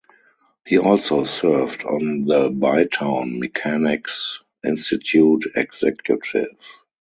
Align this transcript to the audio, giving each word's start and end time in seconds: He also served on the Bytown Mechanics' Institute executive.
He 0.65 0.79
also 0.79 1.25
served 1.25 1.85
on 1.85 2.25
the 2.25 2.49
Bytown 2.49 3.37
Mechanics' 3.37 4.41
Institute 4.65 5.45
executive. 5.55 6.57